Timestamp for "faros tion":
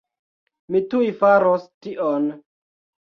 1.19-2.29